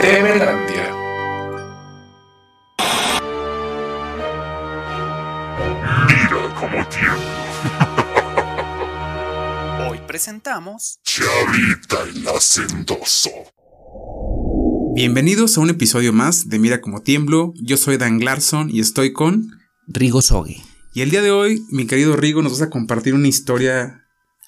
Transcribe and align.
Temelandia. 0.00 0.86
Mira 6.06 6.54
cómo 6.54 6.86
tiembla. 6.88 7.48
Hoy 9.90 9.98
presentamos 10.06 11.00
Chavita 11.02 12.04
el 12.04 12.28
hacendoso. 12.28 13.30
Bienvenidos 14.94 15.58
a 15.58 15.62
un 15.62 15.70
episodio 15.70 16.12
más 16.12 16.48
de 16.48 16.60
Mira 16.60 16.80
cómo 16.80 17.02
tiemblo. 17.02 17.52
Yo 17.56 17.76
soy 17.76 17.96
Dan 17.96 18.20
Larson 18.20 18.70
y 18.70 18.78
estoy 18.78 19.12
con. 19.12 19.50
Rigo 19.88 20.22
Sogue. 20.22 20.62
Y 20.92 21.00
el 21.00 21.10
día 21.10 21.20
de 21.22 21.32
hoy, 21.32 21.64
mi 21.72 21.88
querido 21.88 22.14
Rigo, 22.14 22.42
nos 22.42 22.52
vas 22.52 22.62
a 22.62 22.70
compartir 22.70 23.14
una 23.14 23.26
historia 23.26 24.06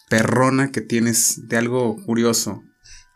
perrona 0.08 0.70
que 0.70 0.82
tienes 0.82 1.48
de 1.48 1.56
algo 1.56 1.96
curioso. 2.04 2.62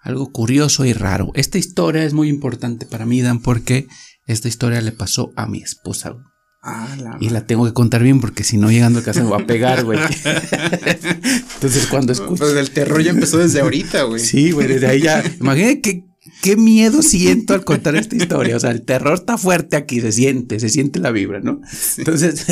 Algo 0.03 0.33
curioso 0.33 0.85
y 0.85 0.93
raro. 0.93 1.31
Esta 1.35 1.59
historia 1.59 2.05
es 2.05 2.15
muy 2.15 2.29
importante 2.29 2.87
para 2.87 3.07
mí, 3.07 3.21
Dan, 3.21 3.41
porque 3.41 3.87
esta 4.27 4.49
historia 4.49 4.81
le 4.81 4.93
pasó 4.93 5.33
a 5.37 5.47
mi 5.47 5.63
esposa. 5.63 6.17
Ah, 6.63 6.95
la 6.99 7.17
Y 7.21 7.31
la 7.31 7.47
tengo 7.47 7.65
que 7.65 7.73
contar 7.73 8.03
bien 8.03 8.21
porque 8.21 8.45
si 8.45 8.59
no 8.59 8.71
llegando 8.71 8.99
a 8.99 9.03
casa 9.03 9.23
me 9.23 9.31
va 9.31 9.39
a 9.39 9.47
pegar, 9.47 9.85
güey. 9.85 9.99
Entonces 11.55 11.87
cuando 11.87 12.13
escucho... 12.13 12.37
Pues 12.37 12.55
el 12.55 12.71
terror 12.71 13.03
ya 13.03 13.11
empezó 13.11 13.39
desde 13.39 13.61
ahorita, 13.61 14.03
güey. 14.03 14.21
Sí, 14.21 14.51
güey, 14.51 14.67
desde 14.67 14.87
ahí 14.87 15.01
ya... 15.01 15.23
Imagínate 15.41 15.81
qué, 15.81 16.09
qué 16.41 16.57
miedo 16.57 17.03
siento 17.03 17.55
al 17.55 17.65
contar 17.65 17.97
esta 17.97 18.17
historia. 18.17 18.57
O 18.57 18.61
sea, 18.61 18.71
el 18.71 18.83
terror 18.83 19.15
está 19.15 19.39
fuerte 19.39 19.77
aquí, 19.77 20.01
se 20.01 20.12
siente, 20.12 20.61
se 20.61 20.69
siente 20.69 20.98
la 20.98 21.11
vibra, 21.11 21.41
¿no? 21.41 21.61
Entonces, 21.98 22.47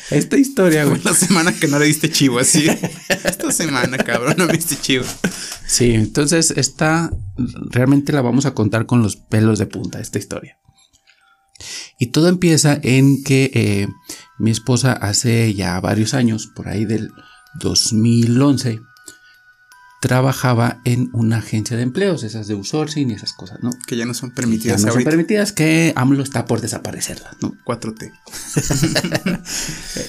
esta 0.10 0.36
historia, 0.36 0.84
güey... 0.84 1.00
la 1.02 1.14
semana 1.14 1.52
que 1.52 1.68
no 1.68 1.78
le 1.78 1.86
diste 1.86 2.10
chivo 2.10 2.38
así. 2.38 2.66
Esta 3.24 3.52
semana, 3.52 3.98
cabrón, 3.98 4.34
no 4.38 4.46
me 4.46 4.54
diste 4.54 4.76
chivo. 4.80 5.04
Sí, 5.66 5.92
entonces 5.92 6.52
esta 6.56 7.10
realmente 7.70 8.12
la 8.12 8.22
vamos 8.22 8.46
a 8.46 8.54
contar 8.54 8.86
con 8.86 9.02
los 9.02 9.16
pelos 9.16 9.58
de 9.58 9.66
punta, 9.66 10.00
esta 10.00 10.18
historia. 10.18 10.58
Y 11.98 12.06
todo 12.08 12.28
empieza 12.28 12.78
en 12.82 13.22
que 13.22 13.50
eh, 13.54 13.88
mi 14.38 14.50
esposa 14.50 14.92
hace 14.92 15.54
ya 15.54 15.80
varios 15.80 16.14
años, 16.14 16.50
por 16.54 16.68
ahí 16.68 16.84
del 16.84 17.10
2011, 17.60 18.80
trabajaba 20.04 20.82
en 20.84 21.08
una 21.14 21.38
agencia 21.38 21.78
de 21.78 21.82
empleos, 21.82 22.24
esas 22.24 22.46
de 22.46 22.52
outsourcing 22.52 23.10
y 23.10 23.14
esas 23.14 23.32
cosas, 23.32 23.62
¿no? 23.62 23.70
Que 23.86 23.96
ya 23.96 24.04
no 24.04 24.12
son 24.12 24.28
Ya 24.28 24.34
permitidas 24.34 24.84
no 24.84 24.92
son 24.92 25.02
permitidas 25.02 25.52
que 25.52 25.94
AMLO 25.96 26.22
está 26.22 26.44
por 26.44 26.60
desaparecerlas, 26.60 27.36
¿no? 27.40 27.54
4T. 27.64 28.12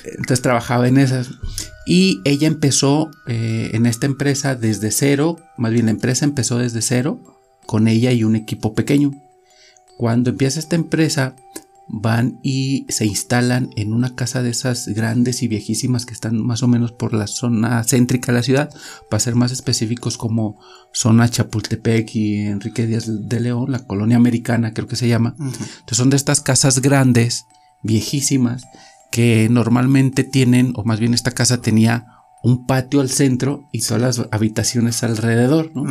Entonces 0.17 0.41
trabajaba 0.41 0.89
en 0.89 0.97
esas. 0.97 1.29
Y 1.85 2.19
ella 2.25 2.45
empezó 2.45 3.09
eh, 3.25 3.69
en 3.71 3.85
esta 3.85 4.05
empresa 4.05 4.55
desde 4.55 4.91
cero, 4.91 5.39
más 5.57 5.71
bien 5.71 5.85
la 5.85 5.91
empresa 5.91 6.25
empezó 6.25 6.57
desde 6.57 6.81
cero 6.81 7.39
con 7.65 7.87
ella 7.87 8.11
y 8.11 8.25
un 8.25 8.35
equipo 8.35 8.75
pequeño. 8.75 9.13
Cuando 9.95 10.31
empieza 10.31 10.59
esta 10.59 10.75
empresa, 10.75 11.37
van 11.87 12.39
y 12.41 12.85
se 12.89 13.05
instalan 13.05 13.69
en 13.75 13.93
una 13.93 14.15
casa 14.15 14.41
de 14.41 14.49
esas 14.49 14.87
grandes 14.87 15.43
y 15.43 15.47
viejísimas 15.47 16.05
que 16.05 16.13
están 16.13 16.43
más 16.43 16.63
o 16.63 16.67
menos 16.67 16.91
por 16.91 17.13
la 17.13 17.27
zona 17.27 17.83
céntrica 17.83 18.31
de 18.31 18.37
la 18.39 18.43
ciudad, 18.43 18.69
para 19.09 19.19
ser 19.19 19.35
más 19.35 19.51
específicos 19.51 20.17
como 20.17 20.59
zona 20.91 21.29
Chapultepec 21.29 22.15
y 22.15 22.37
Enrique 22.47 22.87
Díaz 22.87 23.05
de 23.07 23.39
León, 23.39 23.71
la 23.71 23.85
colonia 23.85 24.17
americana 24.17 24.73
creo 24.73 24.87
que 24.87 24.95
se 24.95 25.07
llama. 25.07 25.35
Entonces 25.37 25.97
son 25.97 26.09
de 26.09 26.17
estas 26.17 26.41
casas 26.41 26.81
grandes, 26.81 27.45
viejísimas, 27.83 28.63
que 29.11 29.47
normalmente 29.49 30.23
tienen, 30.23 30.73
o 30.75 30.83
más 30.83 30.99
bien 30.99 31.13
esta 31.13 31.31
casa 31.31 31.61
tenía 31.61 32.14
un 32.45 32.67
patio 32.67 33.01
al 33.01 33.09
centro 33.09 33.67
y 33.71 33.81
todas 33.81 34.01
las 34.01 34.27
habitaciones 34.29 35.01
alrededor, 35.01 35.71
¿no? 35.73 35.83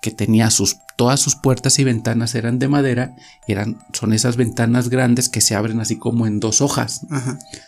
Que 0.00 0.10
tenía 0.10 0.50
sus 0.50 0.78
todas 0.96 1.20
sus 1.20 1.36
puertas 1.36 1.78
y 1.78 1.84
ventanas 1.84 2.34
eran 2.34 2.58
de 2.58 2.68
madera, 2.68 3.14
eran 3.46 3.78
son 3.92 4.14
esas 4.14 4.36
ventanas 4.36 4.88
grandes 4.88 5.28
que 5.28 5.42
se 5.42 5.54
abren 5.54 5.78
así 5.78 5.96
como 5.96 6.26
en 6.26 6.40
dos 6.40 6.62
hojas. 6.62 7.06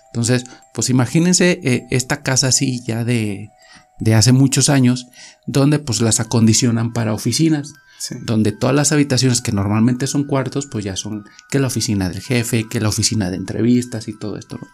Entonces, 0.06 0.44
pues 0.72 0.88
imagínense 0.88 1.60
eh, 1.62 1.86
esta 1.90 2.22
casa 2.22 2.48
así 2.48 2.82
ya 2.82 3.04
de 3.04 3.50
de 4.00 4.14
hace 4.14 4.32
muchos 4.32 4.70
años, 4.70 5.08
donde 5.46 5.78
pues 5.78 6.00
las 6.00 6.18
acondicionan 6.18 6.92
para 6.94 7.12
oficinas 7.14 7.68
Sí. 7.98 8.16
donde 8.26 8.50
todas 8.50 8.74
las 8.74 8.90
habitaciones 8.90 9.40
que 9.42 9.52
normalmente 9.52 10.08
son 10.08 10.24
cuartos, 10.24 10.66
pues 10.66 10.84
ya 10.84 10.96
son 10.96 11.24
que 11.50 11.60
la 11.60 11.68
oficina 11.68 12.08
del 12.08 12.20
jefe, 12.20 12.66
que 12.68 12.80
la 12.80 12.88
oficina 12.88 13.30
de 13.30 13.36
entrevistas 13.36 14.08
y 14.08 14.18
todo 14.18 14.36
esto. 14.38 14.58
¿no? 14.60 14.66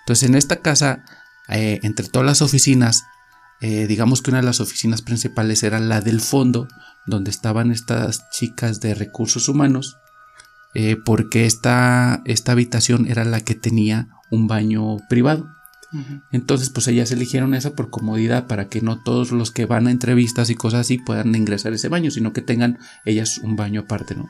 Entonces 0.00 0.26
en 0.26 0.34
esta 0.36 0.56
casa, 0.62 1.04
eh, 1.48 1.80
entre 1.82 2.08
todas 2.08 2.26
las 2.26 2.42
oficinas, 2.42 3.04
eh, 3.60 3.86
digamos 3.86 4.22
que 4.22 4.30
una 4.30 4.40
de 4.40 4.46
las 4.46 4.60
oficinas 4.60 5.02
principales 5.02 5.62
era 5.62 5.78
la 5.78 6.00
del 6.00 6.20
fondo, 6.20 6.68
donde 7.06 7.30
estaban 7.30 7.70
estas 7.70 8.28
chicas 8.30 8.80
de 8.80 8.94
recursos 8.94 9.48
humanos, 9.48 9.98
eh, 10.74 10.96
porque 10.96 11.46
esta, 11.46 12.22
esta 12.24 12.52
habitación 12.52 13.06
era 13.06 13.24
la 13.24 13.40
que 13.40 13.54
tenía 13.54 14.08
un 14.30 14.46
baño 14.46 14.96
privado. 15.08 15.48
Entonces, 16.30 16.70
pues 16.70 16.88
ellas 16.88 17.10
eligieron 17.10 17.52
esa 17.52 17.74
por 17.74 17.90
comodidad 17.90 18.46
para 18.46 18.70
que 18.70 18.80
no 18.80 19.02
todos 19.02 19.30
los 19.30 19.50
que 19.50 19.66
van 19.66 19.86
a 19.86 19.90
entrevistas 19.90 20.48
y 20.48 20.54
cosas 20.54 20.80
así 20.80 20.96
puedan 20.96 21.34
ingresar 21.34 21.72
a 21.72 21.76
ese 21.76 21.88
baño, 21.88 22.10
sino 22.10 22.32
que 22.32 22.40
tengan 22.40 22.78
ellas 23.04 23.36
un 23.42 23.56
baño 23.56 23.82
aparte, 23.82 24.14
¿no? 24.14 24.26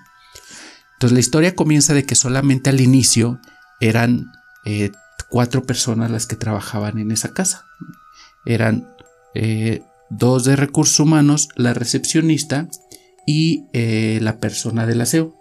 Entonces 0.94 1.14
la 1.14 1.20
historia 1.20 1.54
comienza 1.54 1.94
de 1.94 2.04
que 2.04 2.16
solamente 2.16 2.68
al 2.68 2.80
inicio 2.80 3.40
eran 3.80 4.32
eh, 4.64 4.90
cuatro 5.25 5.65
personas 5.65 6.10
las 6.10 6.27
que 6.27 6.37
trabajaban 6.37 6.99
en 6.99 7.10
esa 7.10 7.33
casa. 7.33 7.66
Eran 8.44 8.88
eh, 9.34 9.83
dos 10.10 10.44
de 10.44 10.56
recursos 10.56 11.00
humanos, 11.00 11.49
la 11.56 11.75
recepcionista 11.75 12.69
y 13.27 13.66
eh, 13.72 14.19
la 14.22 14.38
persona 14.38 14.87
del 14.87 15.00
aseo. 15.00 15.34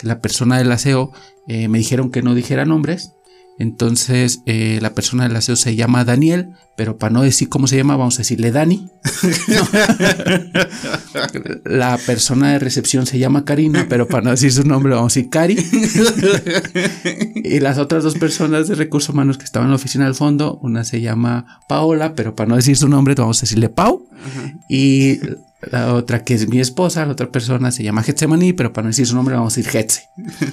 La 0.00 0.20
persona 0.20 0.58
del 0.58 0.72
aseo 0.72 1.12
eh, 1.48 1.68
me 1.68 1.78
dijeron 1.78 2.10
que 2.10 2.22
no 2.22 2.34
dijera 2.34 2.64
nombres. 2.64 3.12
Entonces, 3.58 4.42
eh, 4.46 4.78
la 4.80 4.94
persona 4.94 5.24
del 5.24 5.34
aseo 5.34 5.56
se 5.56 5.74
llama 5.74 6.04
Daniel, 6.04 6.50
pero 6.76 6.96
para 6.96 7.12
no 7.12 7.22
decir 7.22 7.48
cómo 7.48 7.66
se 7.66 7.76
llama, 7.76 7.96
vamos 7.96 8.14
a 8.14 8.18
decirle 8.18 8.52
Dani. 8.52 8.88
La 11.64 11.98
persona 11.98 12.52
de 12.52 12.60
recepción 12.60 13.06
se 13.06 13.18
llama 13.18 13.44
Karina, 13.44 13.86
pero 13.88 14.06
para 14.06 14.22
no 14.22 14.30
decir 14.30 14.52
su 14.52 14.62
nombre, 14.62 14.94
vamos 14.94 15.12
a 15.12 15.14
decir 15.16 15.30
Cari. 15.30 15.56
Y 17.34 17.58
las 17.58 17.78
otras 17.78 18.04
dos 18.04 18.14
personas 18.14 18.68
de 18.68 18.76
recursos 18.76 19.12
humanos 19.12 19.38
que 19.38 19.44
estaban 19.44 19.66
en 19.66 19.70
la 19.70 19.76
oficina 19.76 20.04
del 20.04 20.14
fondo, 20.14 20.60
una 20.62 20.84
se 20.84 21.00
llama 21.00 21.60
Paola, 21.68 22.14
pero 22.14 22.36
para 22.36 22.48
no 22.48 22.56
decir 22.56 22.76
su 22.76 22.88
nombre, 22.88 23.14
vamos 23.16 23.38
a 23.38 23.42
decirle 23.42 23.70
Pau. 23.70 24.06
Y 24.68 25.18
la 25.60 25.94
otra 25.94 26.24
que 26.24 26.34
es 26.34 26.48
mi 26.48 26.60
esposa, 26.60 27.04
la 27.04 27.12
otra 27.12 27.30
persona 27.30 27.72
se 27.72 27.82
llama 27.82 28.02
Getsemani, 28.02 28.52
pero 28.52 28.72
para 28.72 28.84
no 28.84 28.88
decir 28.90 29.06
su 29.06 29.14
nombre, 29.14 29.34
vamos 29.34 29.54
a 29.54 29.56
decir 29.56 29.70
Getse. 29.70 30.04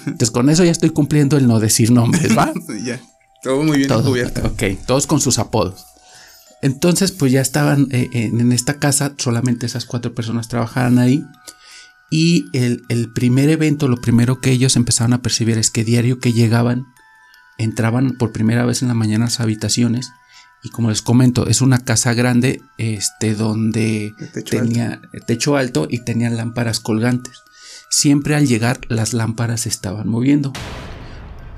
Entonces, 0.05 0.31
con 0.31 0.49
eso 0.49 0.63
ya 0.63 0.71
estoy 0.71 0.89
cumpliendo 0.89 1.37
el 1.37 1.47
no 1.47 1.59
decir 1.59 1.91
nombres, 1.91 2.35
¿va? 2.37 2.51
ya. 2.83 2.99
Todo 3.43 3.63
muy 3.63 3.77
bien 3.77 3.87
Todo, 3.89 4.03
cubierto. 4.09 4.41
ok, 4.47 4.63
todos 4.87 5.05
con 5.05 5.21
sus 5.21 5.37
apodos. 5.37 5.85
Entonces, 6.63 7.11
pues 7.11 7.31
ya 7.31 7.41
estaban 7.41 7.87
eh, 7.91 8.09
en, 8.13 8.39
en 8.39 8.51
esta 8.51 8.79
casa, 8.79 9.13
solamente 9.17 9.67
esas 9.67 9.85
cuatro 9.85 10.15
personas 10.15 10.47
trabajaban 10.47 10.97
ahí. 10.97 11.23
Y 12.09 12.45
el, 12.53 12.81
el 12.89 13.11
primer 13.13 13.49
evento, 13.49 13.87
lo 13.87 13.97
primero 13.97 14.39
que 14.41 14.51
ellos 14.51 14.75
empezaron 14.75 15.13
a 15.13 15.21
percibir 15.21 15.57
es 15.59 15.69
que 15.69 15.83
diario 15.83 16.19
que 16.19 16.33
llegaban, 16.33 16.85
entraban 17.59 18.17
por 18.17 18.31
primera 18.31 18.65
vez 18.65 18.81
en 18.81 18.87
la 18.87 18.93
mañana 18.95 19.25
a 19.25 19.27
las 19.27 19.39
habitaciones. 19.39 20.09
Y 20.63 20.69
como 20.69 20.89
les 20.89 21.01
comento, 21.01 21.47
es 21.47 21.61
una 21.61 21.77
casa 21.79 22.13
grande, 22.13 22.61
este, 22.77 23.35
donde 23.35 24.13
techo 24.33 24.57
tenía 24.57 25.01
techo 25.27 25.57
alto 25.57 25.87
y 25.89 25.99
tenía 25.99 26.29
lámparas 26.31 26.79
colgantes. 26.79 27.43
Siempre 27.91 28.35
al 28.35 28.47
llegar, 28.47 28.81
las 28.89 29.13
lámparas 29.13 29.61
se 29.61 29.69
estaban 29.69 30.07
moviendo. 30.07 30.51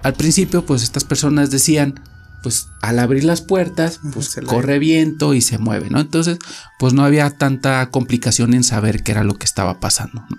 Al 0.03 0.13
principio, 0.13 0.65
pues 0.65 0.83
estas 0.83 1.03
personas 1.05 1.51
decían, 1.51 2.01
pues 2.43 2.67
al 2.81 2.99
abrir 2.99 3.23
las 3.23 3.41
puertas, 3.41 3.99
pues 4.13 4.27
se 4.27 4.41
la- 4.41 4.47
corre 4.47 4.77
viento 4.77 5.33
y 5.33 5.41
se 5.41 5.57
mueve, 5.57 5.89
¿no? 5.89 5.99
Entonces, 5.99 6.37
pues 6.77 6.93
no 6.93 7.03
había 7.03 7.29
tanta 7.31 7.89
complicación 7.89 8.53
en 8.53 8.63
saber 8.63 9.03
qué 9.03 9.13
era 9.13 9.23
lo 9.23 9.35
que 9.35 9.45
estaba 9.45 9.79
pasando. 9.79 10.23
¿no? 10.29 10.37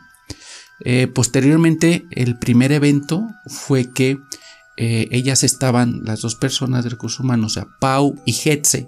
Eh, 0.84 1.08
posteriormente, 1.08 2.06
el 2.12 2.38
primer 2.38 2.70
evento 2.70 3.26
fue 3.46 3.90
que 3.92 4.20
eh, 4.80 5.06
ellas 5.10 5.42
estaban, 5.42 6.02
las 6.04 6.20
dos 6.20 6.36
personas 6.36 6.84
de 6.84 6.90
recursos 6.90 7.20
humanos, 7.20 7.52
o 7.52 7.54
sea, 7.54 7.66
Pau 7.80 8.14
y 8.24 8.32
Hetze, 8.48 8.86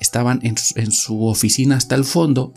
estaban 0.00 0.38
en 0.42 0.56
su, 0.56 0.78
en 0.78 0.92
su 0.92 1.26
oficina 1.26 1.76
hasta 1.76 1.94
el 1.96 2.04
fondo 2.04 2.52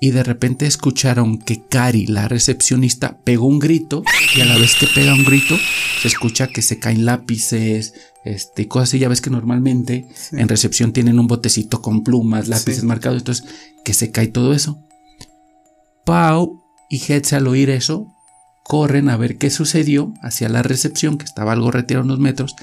y 0.00 0.10
de 0.10 0.24
repente 0.24 0.66
escucharon 0.66 1.38
que 1.38 1.62
Cari, 1.68 2.06
la 2.08 2.26
recepcionista, 2.26 3.18
pegó 3.22 3.46
un 3.46 3.60
grito 3.60 4.02
y 4.36 4.40
a 4.40 4.44
la 4.46 4.58
vez 4.58 4.74
que 4.74 4.88
pega 4.88 5.14
un 5.14 5.24
grito 5.24 5.56
se 6.00 6.08
escucha 6.08 6.48
que 6.48 6.60
se 6.60 6.80
caen 6.80 7.04
lápices, 7.04 7.94
este, 8.24 8.66
cosas 8.66 8.88
así. 8.88 8.98
Ya 8.98 9.08
ves 9.08 9.20
que 9.20 9.30
normalmente 9.30 10.08
Sí. 10.12 10.34
en 10.40 10.48
recepción 10.48 10.92
tienen 10.92 11.20
un 11.20 11.28
botecito 11.28 11.80
con 11.82 12.02
plumas, 12.02 12.48
lápices 12.48 12.80
Sí. 12.80 12.86
marcados, 12.86 13.18
entonces 13.20 13.46
que 13.84 13.94
se 13.94 14.10
cae 14.10 14.26
todo 14.26 14.52
eso. 14.54 14.80
Pau 16.04 16.64
y 16.90 16.96
Hetze 17.12 17.36
al 17.36 17.46
oír 17.46 17.70
eso 17.70 18.12
corren 18.62 19.08
a 19.08 19.16
ver 19.16 19.38
qué 19.38 19.50
sucedió 19.50 20.14
hacia 20.22 20.48
la 20.48 20.62
recepción, 20.62 21.18
que 21.18 21.24
estaba 21.24 21.52
algo 21.52 21.70
retirado 21.70 22.04
unos 22.04 22.18
metros, 22.18 22.54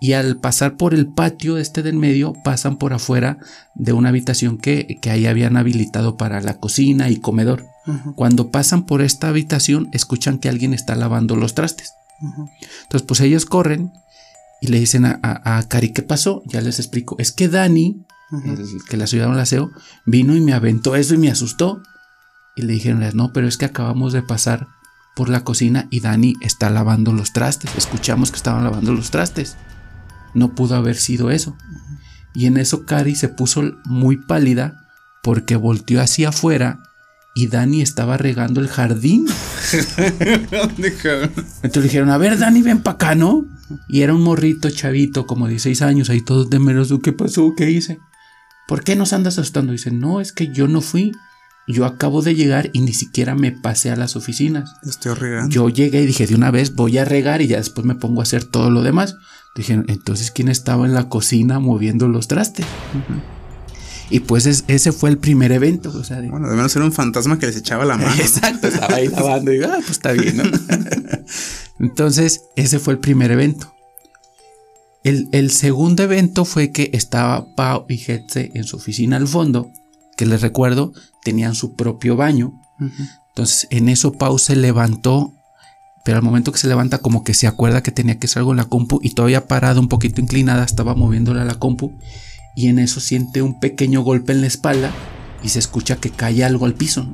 y 0.00 0.12
al 0.12 0.36
pasar 0.36 0.76
por 0.76 0.94
el 0.94 1.06
patio 1.06 1.56
este 1.58 1.82
del 1.82 1.96
medio, 1.96 2.34
pasan 2.44 2.76
por 2.76 2.92
afuera 2.92 3.38
de 3.74 3.92
una 3.92 4.10
habitación 4.10 4.58
que, 4.58 4.98
que 5.00 5.10
ahí 5.10 5.26
habían 5.26 5.56
habilitado 5.56 6.16
para 6.16 6.40
la 6.40 6.58
cocina 6.58 7.08
y 7.10 7.16
comedor. 7.16 7.64
Cuando 8.16 8.50
pasan 8.50 8.84
por 8.84 9.00
esta 9.00 9.28
habitación, 9.28 9.88
escuchan 9.92 10.38
que 10.38 10.48
alguien 10.48 10.74
está 10.74 10.96
lavando 10.96 11.36
los 11.36 11.54
trastes. 11.54 11.92
Entonces, 12.82 13.06
pues 13.06 13.20
ellos 13.20 13.46
corren 13.46 13.92
y 14.60 14.68
le 14.68 14.80
dicen 14.80 15.04
a, 15.04 15.20
a, 15.22 15.58
a 15.58 15.68
Cari, 15.68 15.92
¿qué 15.92 16.02
pasó? 16.02 16.42
Ya 16.46 16.60
les 16.60 16.80
explico. 16.80 17.14
Es 17.18 17.30
que 17.30 17.48
Dani, 17.48 18.04
el 18.44 18.66
que 18.88 18.96
le 18.96 19.04
ayudaron 19.04 19.34
al 19.34 19.40
aseo, 19.40 19.70
vino 20.04 20.34
y 20.34 20.40
me 20.40 20.52
aventó 20.52 20.96
eso 20.96 21.14
y 21.14 21.18
me 21.18 21.30
asustó. 21.30 21.80
Y 22.56 22.62
le 22.62 22.72
dijeron, 22.72 23.04
no, 23.14 23.32
pero 23.32 23.46
es 23.46 23.56
que 23.56 23.66
acabamos 23.66 24.12
de 24.12 24.22
pasar 24.22 24.66
por 25.16 25.30
la 25.30 25.42
cocina 25.42 25.88
y 25.90 26.00
Dani 26.00 26.34
está 26.42 26.68
lavando 26.68 27.12
los 27.14 27.32
trastes. 27.32 27.70
Escuchamos 27.76 28.30
que 28.30 28.36
estaban 28.36 28.62
lavando 28.62 28.92
los 28.92 29.10
trastes. 29.10 29.56
No 30.34 30.54
pudo 30.54 30.76
haber 30.76 30.96
sido 30.96 31.30
eso. 31.30 31.56
Y 32.34 32.44
en 32.44 32.58
eso 32.58 32.84
Cari 32.84 33.16
se 33.16 33.30
puso 33.30 33.62
muy 33.86 34.18
pálida 34.18 34.86
porque 35.22 35.56
volteó 35.56 36.02
hacia 36.02 36.28
afuera 36.28 36.82
y 37.34 37.46
Dani 37.48 37.80
estaba 37.80 38.18
regando 38.18 38.60
el 38.60 38.68
jardín. 38.68 39.26
Entonces 41.62 41.76
le 41.76 41.82
dijeron, 41.82 42.10
a 42.10 42.18
ver, 42.18 42.38
Dani, 42.38 42.60
ven 42.60 42.82
para 42.82 42.94
acá, 42.96 43.14
¿no? 43.14 43.46
Y 43.88 44.02
era 44.02 44.14
un 44.14 44.22
morrito 44.22 44.68
chavito, 44.70 45.26
como 45.26 45.48
16 45.48 45.80
años, 45.80 46.10
ahí 46.10 46.20
todos 46.20 46.50
temerosos. 46.50 47.00
¿Qué 47.02 47.14
pasó? 47.14 47.54
¿Qué 47.56 47.70
hice? 47.70 47.98
¿Por 48.68 48.84
qué 48.84 48.96
nos 48.96 49.14
andas 49.14 49.38
asustando? 49.38 49.72
Dice, 49.72 49.90
no, 49.90 50.20
es 50.20 50.32
que 50.32 50.52
yo 50.52 50.68
no 50.68 50.82
fui. 50.82 51.12
Yo 51.68 51.84
acabo 51.84 52.22
de 52.22 52.34
llegar 52.34 52.70
y 52.72 52.80
ni 52.80 52.92
siquiera 52.92 53.34
me 53.34 53.50
pasé 53.52 53.90
a 53.90 53.96
las 53.96 54.14
oficinas. 54.16 54.70
Estoy 54.84 55.14
regando. 55.14 55.50
Yo 55.52 55.68
llegué 55.68 56.02
y 56.02 56.06
dije, 56.06 56.26
de 56.26 56.34
una 56.34 56.50
vez 56.52 56.74
voy 56.74 56.98
a 56.98 57.04
regar 57.04 57.42
y 57.42 57.48
ya 57.48 57.56
después 57.56 57.84
me 57.84 57.94
pongo 57.96 58.20
a 58.20 58.22
hacer 58.22 58.44
todo 58.44 58.70
lo 58.70 58.82
demás. 58.82 59.16
Dije, 59.56 59.72
entonces, 59.88 60.30
¿quién 60.30 60.48
estaba 60.48 60.86
en 60.86 60.94
la 60.94 61.08
cocina 61.08 61.58
moviendo 61.58 62.06
los 62.08 62.28
trastes? 62.28 62.66
Y 64.10 64.20
pues 64.20 64.46
ese 64.68 64.92
fue 64.92 65.10
el 65.10 65.18
primer 65.18 65.50
evento. 65.50 65.90
O 65.92 66.04
sea, 66.04 66.20
de- 66.20 66.28
Bueno, 66.30 66.48
de 66.48 66.54
menos 66.54 66.76
era 66.76 66.84
un 66.84 66.92
fantasma 66.92 67.38
que 67.40 67.46
les 67.46 67.56
echaba 67.56 67.84
la 67.84 67.96
mano. 67.96 68.14
¿no? 68.14 68.14
Exacto, 68.22 68.68
estaba 68.68 68.94
ahí 68.96 69.08
lavando 69.08 69.50
y 69.52 69.56
digo, 69.58 69.66
ah, 69.68 69.76
pues 69.78 69.90
está 69.90 70.12
bien, 70.12 70.36
¿no? 70.36 70.44
Entonces, 71.80 72.42
ese 72.56 72.78
fue 72.78 72.94
el 72.94 73.00
primer 73.00 73.30
evento. 73.32 73.72
El, 75.02 75.28
el 75.32 75.50
segundo 75.50 76.02
evento 76.02 76.44
fue 76.44 76.72
que 76.72 76.90
estaba 76.92 77.54
Pau 77.54 77.86
y 77.88 77.94
Hetze 78.10 78.50
en 78.54 78.64
su 78.64 78.76
oficina 78.76 79.16
al 79.16 79.28
fondo, 79.28 79.70
que 80.16 80.26
les 80.26 80.40
recuerdo, 80.42 80.92
tenían 81.26 81.56
su 81.56 81.74
propio 81.74 82.14
baño. 82.14 82.52
Entonces, 83.30 83.66
en 83.70 83.88
eso 83.88 84.12
Pau 84.12 84.38
se 84.38 84.54
levantó, 84.54 85.34
pero 86.04 86.18
al 86.18 86.22
momento 86.22 86.52
que 86.52 86.58
se 86.58 86.68
levanta, 86.68 86.98
como 86.98 87.24
que 87.24 87.34
se 87.34 87.48
acuerda 87.48 87.82
que 87.82 87.90
tenía 87.90 88.20
que 88.20 88.28
hacer 88.28 88.38
algo 88.38 88.52
en 88.52 88.58
la 88.58 88.66
compu 88.66 89.00
y 89.02 89.10
todavía 89.10 89.48
parada, 89.48 89.80
un 89.80 89.88
poquito 89.88 90.20
inclinada, 90.20 90.62
estaba 90.62 90.94
moviéndola 90.94 91.42
a 91.42 91.44
la 91.44 91.56
compu. 91.56 91.98
Y 92.54 92.68
en 92.68 92.78
eso 92.78 93.00
siente 93.00 93.42
un 93.42 93.58
pequeño 93.58 94.02
golpe 94.02 94.30
en 94.30 94.40
la 94.40 94.46
espalda 94.46 94.92
y 95.42 95.48
se 95.48 95.58
escucha 95.58 95.96
que 95.96 96.10
cae 96.10 96.44
algo 96.44 96.64
al 96.64 96.74
piso. 96.74 97.08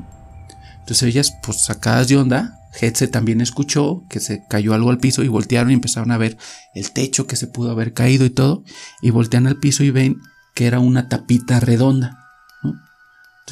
Entonces 0.81 1.09
ellas, 1.09 1.32
pues 1.43 1.64
sacadas 1.64 2.09
de 2.09 2.19
onda, 2.19 2.61
Hetze 2.79 3.09
también 3.09 3.41
escuchó 3.41 4.05
que 4.11 4.20
se 4.20 4.44
cayó 4.47 4.75
algo 4.75 4.91
al 4.91 4.99
piso 4.99 5.23
y 5.23 5.29
voltearon 5.29 5.70
y 5.70 5.75
empezaron 5.75 6.11
a 6.11 6.19
ver 6.19 6.37
el 6.75 6.91
techo 6.93 7.26
que 7.26 7.37
se 7.37 7.47
pudo 7.47 7.70
haber 7.70 7.94
caído 7.94 8.26
y 8.26 8.31
todo. 8.31 8.62
Y 9.00 9.09
voltean 9.09 9.47
al 9.47 9.56
piso 9.56 9.85
y 9.85 9.91
ven 9.91 10.17
que 10.55 10.67
era 10.67 10.81
una 10.81 11.09
tapita 11.09 11.61
redonda. 11.61 12.21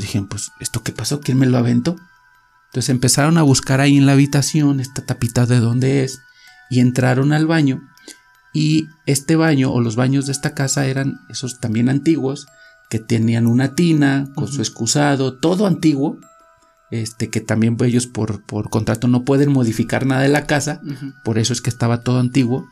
Entonces 0.00 0.12
dijeron, 0.12 0.29
pues, 0.29 0.52
¿esto 0.61 0.82
qué 0.82 0.93
pasó? 0.93 1.20
¿Quién 1.20 1.38
me 1.38 1.47
lo 1.47 1.58
aventó? 1.58 1.97
Entonces 2.69 2.88
empezaron 2.88 3.37
a 3.37 3.43
buscar 3.43 3.81
ahí 3.81 3.99
en 3.99 4.06
la 4.06 4.12
habitación 4.12 4.81
esta 4.81 5.05
tapita 5.05 5.44
de 5.44 5.61
dónde 5.61 6.05
es 6.05 6.20
y 6.70 6.81
entraron 6.81 7.32
al 7.32 7.47
baño. 7.47 7.82
Y 8.55 8.87
este 9.06 9.37
baño 9.37 9.73
o 9.73 9.81
los 9.81 9.97
baños 9.97 10.26
de 10.26 10.32
esta 10.32 10.55
casa 10.55 10.87
eran 10.87 11.20
esos 11.29 11.61
también 11.61 11.88
antiguos 11.88 12.47
que 12.88 12.99
tenían 12.99 13.47
una 13.47 13.75
tina 13.75 14.29
con 14.35 14.49
su 14.49 14.62
excusado, 14.62 15.38
todo 15.38 15.67
antiguo 15.67 16.19
este, 16.91 17.31
que 17.31 17.41
también 17.41 17.76
ellos 17.82 18.06
por, 18.06 18.43
por 18.43 18.70
contrato 18.70 19.06
no 19.06 19.25
pueden 19.25 19.52
modificar 19.52 20.06
nada 20.06 20.23
de 20.23 20.29
la 20.29 20.47
casa, 20.47 20.81
por 21.25 21.38
eso 21.38 21.52
es 21.52 21.61
que 21.61 21.70
estaba 21.70 22.02
todo 22.02 22.19
antiguo, 22.19 22.69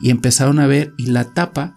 y 0.00 0.10
empezaron 0.10 0.60
a 0.60 0.68
ver, 0.68 0.94
y 0.96 1.06
la 1.06 1.24
tapa 1.24 1.74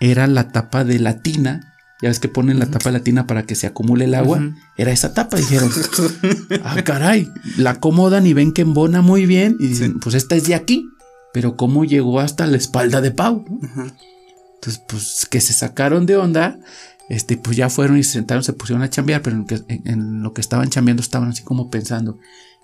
era 0.00 0.26
la 0.26 0.48
tapa 0.48 0.82
de 0.82 0.98
la 0.98 1.22
tina, 1.22 1.69
ya 2.02 2.08
ves 2.08 2.18
que 2.20 2.28
ponen 2.28 2.58
la 2.58 2.66
tapa 2.66 2.90
de 2.90 2.98
la 2.98 3.04
tina 3.04 3.26
para 3.26 3.44
que 3.44 3.54
se 3.54 3.66
acumule 3.66 4.04
el 4.06 4.14
agua, 4.14 4.40
era 4.76 4.90
esa 4.92 5.12
tapa, 5.14 5.36
dijeron, 5.36 5.70
ah, 6.64 6.82
caray, 6.84 7.28
la 7.56 7.70
acomodan 7.70 8.26
y 8.26 8.32
ven 8.34 8.52
que 8.52 8.62
embona 8.62 9.02
muy 9.02 9.26
bien, 9.26 9.56
y 9.60 9.66
dicen, 9.68 9.92
Sí. 9.94 9.98
pues 10.02 10.14
esta 10.14 10.34
es 10.36 10.44
de 10.46 10.54
aquí, 10.54 10.86
pero 11.34 11.56
¿cómo 11.56 11.84
llegó 11.84 12.20
hasta 12.20 12.46
la 12.46 12.56
espalda 12.56 13.00
de 13.00 13.10
Pau? 13.10 13.44
Entonces, 14.54 14.82
pues 14.88 15.26
que 15.30 15.40
se 15.40 15.52
sacaron 15.52 16.06
de 16.06 16.16
onda, 16.16 16.58
este, 17.08 17.36
pues 17.36 17.56
ya 17.56 17.68
fueron 17.70 17.96
y 17.98 18.02
se 18.02 18.12
sentaron, 18.12 18.44
se 18.44 18.52
pusieron 18.52 18.82
a 18.82 18.90
chambear, 18.90 19.22
pero 19.22 19.36
en, 19.36 19.44
que- 19.46 19.62
en- 19.68 19.82
en 19.88 20.22
lo 20.22 20.32
que 20.32 20.40
estaban 20.40 20.68
chambeando 20.70 21.02
estaban 21.02 21.30
así 21.30 21.42
como 21.42 21.70
pensando, 21.70 22.18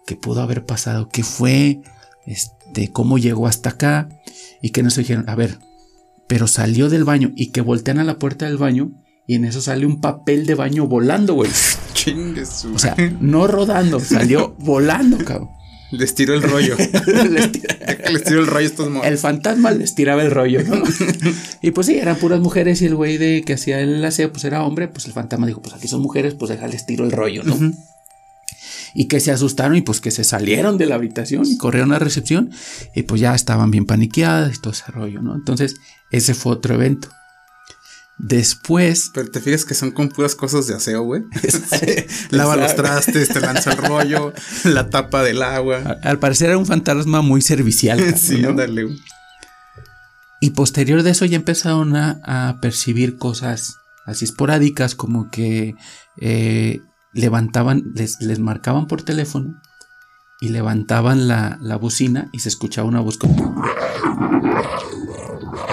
¿qué 0.06 0.16
pudo 0.16 0.42
haber 0.42 0.64
pasado? 0.64 1.08
¿Qué 1.08 1.22
fue? 1.22 1.80
Este, 2.26 2.92
¿cómo 2.92 3.18
llegó 3.18 3.46
hasta 3.46 3.70
acá? 3.70 4.08
Y 4.62 4.70
que 4.70 4.82
nos 4.82 4.96
dijeron, 4.96 5.28
a 5.28 5.34
ver, 5.34 5.58
pero 6.28 6.46
salió 6.46 6.88
del 6.88 7.04
baño 7.04 7.32
y 7.36 7.50
que 7.50 7.60
voltean 7.60 7.98
a 7.98 8.04
la 8.04 8.18
puerta 8.18 8.46
del 8.46 8.56
baño 8.58 8.90
y 9.26 9.34
en 9.34 9.44
eso 9.44 9.60
sale 9.60 9.86
un 9.86 10.00
papel 10.00 10.46
de 10.46 10.54
baño 10.54 10.86
volando, 10.86 11.34
güey. 11.34 11.50
Chingue 11.94 12.44
su- 12.46 12.74
O 12.74 12.78
sea, 12.78 12.94
no 13.20 13.46
rodando, 13.46 13.98
salió 14.00 14.54
volando, 14.58 15.18
cabrón. 15.18 15.50
Les 15.92 16.14
tiró 16.16 16.34
el 16.34 16.42
rollo. 16.42 16.76
Les 18.10 18.24
tiró 18.24 18.40
el 18.40 18.46
rollo 18.48 18.66
estos. 18.66 18.88
El 19.04 19.18
fantasma 19.18 19.70
les 19.70 19.94
tiraba 19.94 20.22
el 20.24 20.32
rollo, 20.32 20.62
¿no? 20.64 20.82
y 21.62 21.70
pues 21.70 21.86
sí, 21.86 21.96
eran 21.96 22.16
puras 22.16 22.40
mujeres 22.40 22.82
y 22.82 22.86
el 22.86 22.96
güey 22.96 23.18
de 23.18 23.42
que 23.46 23.52
hacía 23.54 23.78
el 23.80 24.04
aseo, 24.04 24.32
pues 24.32 24.44
era 24.44 24.64
hombre, 24.64 24.88
pues 24.88 25.06
el 25.06 25.12
fantasma 25.12 25.46
dijo, 25.46 25.62
pues 25.62 25.74
aquí 25.74 25.86
son 25.86 26.02
mujeres, 26.02 26.34
pues 26.34 26.50
déjales 26.50 26.86
tiro 26.86 27.04
el 27.04 27.12
rollo, 27.12 27.44
¿no? 27.44 27.56
Y 28.94 29.06
que 29.06 29.20
se 29.20 29.30
asustaron 29.30 29.76
y 29.76 29.82
pues 29.82 30.00
que 30.00 30.10
se 30.10 30.24
salieron 30.24 30.76
de 30.78 30.86
la 30.86 30.94
habitación 30.96 31.44
y 31.46 31.56
corrieron 31.56 31.92
a 31.92 31.98
recepción 31.98 32.50
y 32.94 33.02
pues 33.02 33.20
ya 33.20 33.34
estaban 33.34 33.70
bien 33.70 33.86
paniqueadas 33.86 34.56
y 34.56 34.60
todo 34.60 34.72
ese 34.72 34.86
rollo, 34.90 35.20
¿no? 35.22 35.34
Entonces, 35.34 35.76
ese 36.10 36.34
fue 36.34 36.52
otro 36.52 36.74
evento. 36.74 37.08
Después, 38.18 39.10
Pero 39.12 39.30
te 39.30 39.40
fijas 39.40 39.66
que 39.66 39.74
son 39.74 39.90
con 39.90 40.08
puras 40.08 40.34
cosas 40.34 40.66
de 40.66 40.74
aseo, 40.74 41.02
güey. 41.02 41.24
Lava 42.30 42.56
los 42.56 42.74
trastes, 42.74 43.28
te 43.28 43.40
lanza 43.40 43.72
el 43.72 43.78
rollo, 43.78 44.32
la 44.64 44.88
tapa 44.88 45.22
del 45.22 45.42
agua. 45.42 45.98
al 46.02 46.18
parecer 46.18 46.48
era 46.48 46.58
un 46.58 46.66
fantasma 46.66 47.20
muy 47.20 47.42
servicial. 47.42 48.16
Sí, 48.16 48.40
¿no? 48.40 48.50
ándale. 48.50 48.88
Y 50.40 50.50
posterior 50.50 51.02
de 51.02 51.10
eso 51.10 51.24
ya 51.24 51.36
empezaron 51.36 51.96
a, 51.96 52.20
a 52.24 52.60
percibir 52.60 53.16
cosas 53.18 53.78
así 54.06 54.24
esporádicas, 54.24 54.94
como 54.94 55.30
que 55.30 55.74
eh, 56.18 56.80
levantaban, 57.12 57.92
les, 57.94 58.20
les 58.20 58.38
marcaban 58.38 58.86
por 58.86 59.02
teléfono 59.02 59.60
y 60.40 60.50
levantaban 60.50 61.28
la, 61.28 61.58
la 61.60 61.76
bocina 61.76 62.28
y 62.32 62.40
se 62.40 62.48
escuchaba 62.48 62.88
una 62.88 63.00
voz 63.00 63.18
como... 63.18 63.62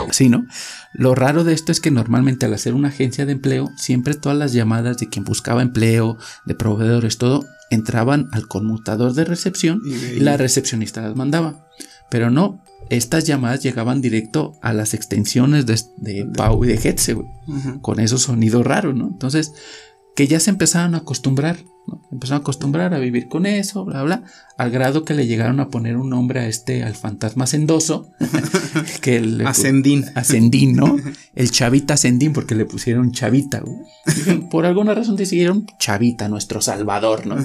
Así, 0.10 0.30
¿no? 0.30 0.46
Lo 0.94 1.16
raro 1.16 1.44
de 1.44 1.54
esto 1.54 1.72
es 1.72 1.80
que 1.80 1.92
normalmente 1.92 2.46
al 2.46 2.54
hacer 2.54 2.74
una 2.74 2.90
agencia 2.90 3.26
de 3.26 3.34
empleo, 3.34 3.70
siempre 3.78 4.14
todas 4.14 4.38
las 4.38 4.54
llamadas 4.54 4.98
de 4.98 5.10
quien 5.10 5.26
buscaba 5.26 5.62
empleo, 5.62 6.18
de 6.46 6.56
proveedores, 6.56 7.18
todo, 7.18 7.46
entraban 7.70 8.30
al 8.32 8.48
conmutador 8.48 9.14
de 9.14 9.26
recepción 9.26 9.82
Y 9.86 10.20
la 10.20 10.38
recepcionista 10.38 11.02
las 11.02 11.16
mandaba. 11.16 11.68
Pero 12.10 12.30
no, 12.30 12.64
estas 12.90 13.26
llamadas 13.26 13.64
llegaban 13.64 14.02
directo 14.02 14.54
a 14.62 14.74
las 14.74 14.94
extensiones 14.94 15.66
de, 15.66 15.80
de 15.98 16.26
Pau 16.26 16.64
y 16.64 16.68
de 16.68 16.76
Hetze, 16.76 17.14
güey, 17.14 17.28
con 17.82 18.00
esos 18.00 18.24
sonidos 18.24 18.66
raros, 18.66 18.96
¿no? 18.96 19.08
Entonces, 19.08 19.52
que 20.16 20.28
ya 20.28 20.40
se 20.40 20.52
empezaron 20.52 20.94
a 20.96 21.00
acostumbrar, 21.00 21.58
¿no? 21.88 22.02
Empezaron 22.12 22.40
a 22.40 22.42
acostumbrar 22.42 22.94
a 22.94 23.00
vivir 23.00 23.28
con 23.28 23.46
eso, 23.46 23.84
bla, 23.86 24.04
bla, 24.04 24.24
al 24.58 24.72
grado 24.72 25.04
que 25.04 25.14
le 25.14 25.28
llegaron 25.28 25.60
a 25.60 25.70
poner 25.70 25.98
un 25.98 26.10
nombre 26.10 26.40
a 26.40 26.48
este, 26.48 26.84
al 26.84 26.96
fantasma 26.96 27.48
sendoso, 27.48 28.12
que 29.02 29.22
pu- 29.22 29.48
Ascendín. 29.48 30.06
Ascendín, 30.16 30.76
¿no? 30.76 30.96
El 31.36 31.52
chavita 31.52 31.96
Ascendín, 31.96 32.34
porque 32.34 32.56
le 32.56 32.66
pusieron 32.66 33.12
chavita, 33.12 33.62
güey. 33.62 34.40
Por 34.52 34.66
alguna 34.66 34.94
razón 34.94 35.16
decidieron 35.16 35.66
chavita, 35.80 36.30
nuestro 36.30 36.62
salvador, 36.62 37.26
¿no? 37.26 37.38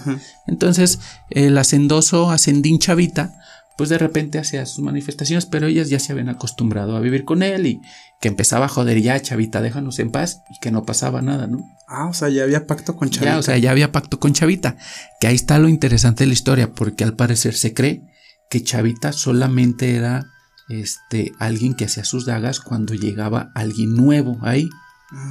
Entonces, 0.46 1.00
el 1.30 1.56
hacendoso 1.56 2.30
Ascendín 2.30 2.78
Chavita, 2.78 3.34
pues 3.78 3.90
de 3.90 3.96
repente 3.96 4.40
hacía 4.40 4.66
sus 4.66 4.84
manifestaciones, 4.84 5.46
pero 5.46 5.68
ellas 5.68 5.88
ya 5.88 6.00
se 6.00 6.10
habían 6.10 6.28
acostumbrado 6.28 6.96
a 6.96 7.00
vivir 7.00 7.24
con 7.24 7.44
él 7.44 7.64
y 7.64 7.80
que 8.20 8.26
empezaba 8.26 8.66
a 8.66 8.68
joder, 8.68 9.00
ya 9.00 9.22
Chavita, 9.22 9.62
déjanos 9.62 10.00
en 10.00 10.10
paz 10.10 10.42
y 10.50 10.58
que 10.58 10.72
no 10.72 10.84
pasaba 10.84 11.22
nada, 11.22 11.46
¿no? 11.46 11.60
Ah, 11.86 12.08
o 12.08 12.12
sea, 12.12 12.28
ya 12.28 12.42
había 12.42 12.66
pacto 12.66 12.96
con 12.96 13.08
Chavita. 13.08 13.34
Ya, 13.34 13.38
o 13.38 13.42
sea, 13.44 13.56
ya 13.56 13.70
había 13.70 13.92
pacto 13.92 14.18
con 14.18 14.32
Chavita, 14.32 14.76
que 15.20 15.28
ahí 15.28 15.36
está 15.36 15.60
lo 15.60 15.68
interesante 15.68 16.24
de 16.24 16.26
la 16.26 16.32
historia, 16.32 16.72
porque 16.72 17.04
al 17.04 17.14
parecer 17.14 17.54
se 17.54 17.72
cree 17.72 18.02
que 18.50 18.64
Chavita 18.64 19.12
solamente 19.12 19.94
era 19.94 20.26
este 20.68 21.30
alguien 21.38 21.74
que 21.74 21.84
hacía 21.84 22.02
sus 22.02 22.26
dagas 22.26 22.58
cuando 22.58 22.94
llegaba 22.94 23.52
alguien 23.54 23.94
nuevo 23.94 24.38
ahí. 24.42 24.68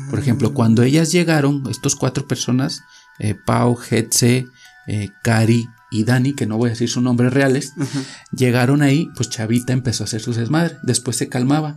Por 0.09 0.19
ejemplo, 0.19 0.53
cuando 0.53 0.83
ellas 0.83 1.11
llegaron, 1.11 1.63
estos 1.69 1.97
cuatro 1.97 2.25
personas, 2.25 2.81
eh, 3.19 3.35
Pau, 3.45 3.77
Hetze, 3.91 4.45
eh, 4.87 5.09
Cari 5.21 5.67
y 5.89 6.03
Dani, 6.03 6.33
que 6.33 6.45
no 6.45 6.57
voy 6.57 6.67
a 6.67 6.73
decir 6.73 6.89
sus 6.89 7.03
nombres 7.03 7.33
reales, 7.33 7.73
llegaron 8.31 8.81
ahí, 8.81 9.09
pues 9.15 9.29
Chavita 9.29 9.73
empezó 9.73 10.03
a 10.03 10.05
hacer 10.05 10.21
su 10.21 10.33
desmadre, 10.33 10.77
después 10.83 11.17
se 11.17 11.29
calmaba. 11.29 11.75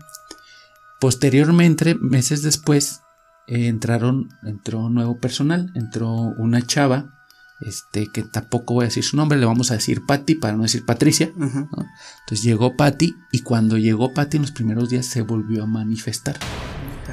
Posteriormente, 0.99 1.95
meses 1.95 2.43
después, 2.43 3.01
eh, 3.47 3.69
entraron, 3.69 4.29
entró 4.43 4.91
nuevo 4.91 5.19
personal, 5.19 5.73
entró 5.75 6.11
una 6.13 6.63
chava, 6.63 7.15
este, 7.61 8.09
que 8.09 8.23
tampoco 8.23 8.75
voy 8.75 8.85
a 8.85 8.89
decir 8.89 9.05
su 9.05 9.17
nombre, 9.17 9.39
le 9.39 9.47
vamos 9.47 9.71
a 9.71 9.75
decir 9.75 10.05
Patty 10.07 10.35
para 10.37 10.57
no 10.57 10.63
decir 10.63 10.85
Patricia. 10.85 11.31
Entonces 11.37 12.43
llegó 12.43 12.77
Patty 12.77 13.15
y 13.33 13.41
cuando 13.41 13.77
llegó 13.77 14.15
Patty 14.15 14.39
en 14.39 14.43
los 14.43 14.53
primeros 14.53 14.89
días 14.89 15.07
se 15.07 15.23
volvió 15.23 15.65
a 15.65 15.67
manifestar. 15.67 16.39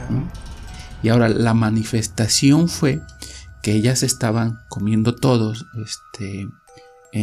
¿no? 0.10 0.30
Y 1.04 1.10
ahora 1.10 1.30
la 1.30 1.54
manifestación 1.54 2.70
fue 2.70 3.02
que 3.62 3.74
ellas 3.74 4.04
estaban 4.04 4.60
comiendo 4.70 5.16
todos 5.16 5.66
este, 5.84 6.48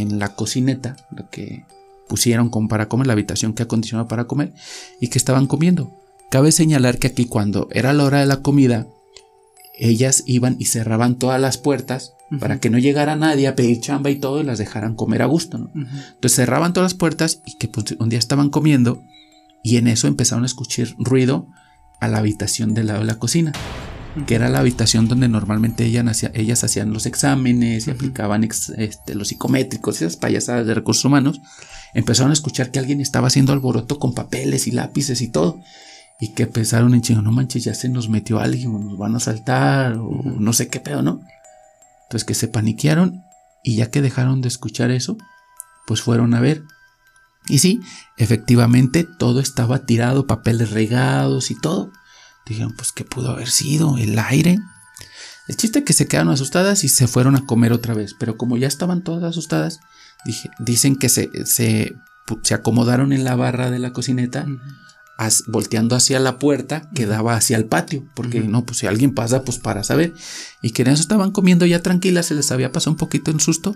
en 0.00 0.18
la 0.18 0.34
cocineta, 0.34 0.96
lo 1.10 1.28
que 1.30 1.64
pusieron 2.08 2.50
como 2.50 2.68
para 2.68 2.88
comer, 2.88 3.06
la 3.06 3.12
habitación 3.12 3.54
que 3.54 3.62
acondicionó 3.62 4.08
para 4.08 4.24
comer, 4.24 4.52
y 5.00 5.08
que 5.08 5.18
estaban 5.18 5.46
comiendo. 5.46 5.92
Cabe 6.30 6.52
señalar 6.52 6.98
que 6.98 7.08
aquí 7.08 7.26
cuando 7.26 7.68
era 7.70 7.92
la 7.92 8.04
hora 8.04 8.20
de 8.20 8.26
la 8.26 8.42
comida, 8.42 8.86
ellas 9.78 10.22
iban 10.26 10.56
y 10.58 10.66
cerraban 10.66 11.16
todas 11.16 11.40
las 11.40 11.58
puertas 11.58 12.14
para 12.40 12.58
que 12.58 12.70
no 12.70 12.78
llegara 12.78 13.16
nadie 13.16 13.46
a 13.46 13.54
pedir 13.54 13.80
chamba 13.80 14.10
y 14.10 14.16
todo 14.16 14.40
y 14.40 14.44
las 14.44 14.58
dejaran 14.58 14.94
comer 14.94 15.22
a 15.22 15.26
gusto. 15.26 15.58
¿no? 15.58 15.70
Entonces 15.74 16.34
cerraban 16.34 16.72
todas 16.72 16.92
las 16.92 16.98
puertas 16.98 17.42
y 17.44 17.56
que 17.58 17.68
pues, 17.68 17.96
un 17.98 18.08
día 18.08 18.18
estaban 18.18 18.50
comiendo 18.50 19.02
y 19.62 19.76
en 19.76 19.88
eso 19.88 20.08
empezaron 20.08 20.44
a 20.44 20.46
escuchar 20.46 20.88
ruido 20.98 21.48
a 22.00 22.08
la 22.08 22.18
habitación 22.18 22.74
del 22.74 22.88
lado 22.88 23.00
de 23.00 23.06
la 23.06 23.18
cocina, 23.18 23.52
que 24.26 24.34
era 24.36 24.48
la 24.48 24.60
habitación 24.60 25.08
donde 25.08 25.28
normalmente 25.28 25.84
ellas, 25.84 26.06
hacía- 26.06 26.30
ellas 26.34 26.62
hacían 26.64 26.92
los 26.92 27.06
exámenes 27.06 27.86
y 27.86 27.90
aplicaban 27.90 28.44
ex- 28.44 28.70
este, 28.76 29.14
los 29.14 29.28
psicométricos, 29.28 29.96
esas 30.02 30.16
payasadas 30.16 30.66
de 30.66 30.74
recursos 30.74 31.04
humanos. 31.04 31.40
Empezaron 31.94 32.30
a 32.30 32.34
escuchar 32.34 32.70
que 32.70 32.78
alguien 32.78 33.00
estaba 33.00 33.26
haciendo 33.28 33.52
alboroto 33.52 33.98
con 33.98 34.14
papeles 34.14 34.66
y 34.66 34.70
lápices 34.70 35.20
y 35.20 35.28
todo. 35.28 35.60
Y 36.20 36.28
que 36.34 36.46
pensaron 36.46 36.94
en 36.94 37.02
chingo, 37.02 37.22
no 37.22 37.32
manches, 37.32 37.64
ya 37.64 37.74
se 37.74 37.88
nos 37.88 38.08
metió 38.08 38.38
alguien, 38.38 38.72
o 38.74 38.78
nos 38.78 38.96
van 38.96 39.16
a 39.16 39.20
saltar, 39.20 39.94
o 39.98 40.08
no 40.24 40.52
sé 40.52 40.68
qué 40.68 40.78
pedo, 40.78 41.02
¿no? 41.02 41.20
Entonces 42.04 42.24
que 42.24 42.34
se 42.34 42.46
paniquearon 42.48 43.24
y 43.64 43.76
ya 43.76 43.90
que 43.90 44.00
dejaron 44.00 44.40
de 44.40 44.48
escuchar 44.48 44.90
eso, 44.92 45.16
pues 45.86 46.02
fueron 46.02 46.34
a 46.34 46.40
ver. 46.40 46.62
Y 47.48 47.58
sí, 47.58 47.80
efectivamente 48.16 49.06
todo 49.18 49.40
estaba 49.40 49.86
tirado, 49.86 50.26
papeles 50.26 50.70
regados 50.70 51.50
y 51.50 51.60
todo. 51.60 51.90
Dijeron, 52.46 52.72
pues 52.76 52.92
¿qué 52.92 53.04
pudo 53.04 53.30
haber 53.30 53.48
sido? 53.48 53.96
¿El 53.98 54.18
aire? 54.18 54.58
El 55.48 55.56
chiste 55.56 55.80
es 55.80 55.84
que 55.84 55.92
se 55.92 56.06
quedaron 56.06 56.32
asustadas 56.32 56.84
y 56.84 56.88
se 56.88 57.06
fueron 57.06 57.36
a 57.36 57.44
comer 57.46 57.72
otra 57.72 57.94
vez. 57.94 58.14
Pero 58.18 58.36
como 58.36 58.56
ya 58.56 58.66
estaban 58.66 59.02
todas 59.02 59.22
asustadas, 59.24 59.80
dije, 60.24 60.50
dicen 60.58 60.96
que 60.96 61.08
se, 61.08 61.30
se, 61.46 61.94
se 62.42 62.54
acomodaron 62.54 63.12
en 63.12 63.24
la 63.24 63.34
barra 63.36 63.70
de 63.70 63.78
la 63.78 63.92
cocineta, 63.92 64.46
as- 65.18 65.44
volteando 65.46 65.96
hacia 65.96 66.18
la 66.20 66.38
puerta 66.38 66.88
que 66.94 67.06
daba 67.06 67.34
hacia 67.34 67.56
el 67.56 67.66
patio. 67.66 68.04
Porque 68.14 68.40
no, 68.40 68.64
pues 68.64 68.78
si 68.78 68.86
alguien 68.86 69.14
pasa, 69.14 69.42
pues 69.42 69.58
para 69.58 69.84
saber. 69.84 70.14
Y 70.62 70.70
que 70.70 70.82
en 70.82 70.88
eso 70.88 71.02
estaban 71.02 71.30
comiendo 71.30 71.66
ya 71.66 71.82
tranquilas, 71.82 72.26
se 72.26 72.34
les 72.34 72.50
había 72.52 72.72
pasado 72.72 72.92
un 72.92 72.98
poquito 72.98 73.30
en 73.30 73.40
susto. 73.40 73.74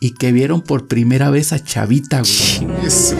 Y 0.00 0.12
que 0.14 0.32
vieron 0.32 0.62
por 0.62 0.88
primera 0.88 1.30
vez 1.30 1.52
a 1.52 1.62
Chavita, 1.62 2.22
güey 2.22 2.86
Eso. 2.86 3.16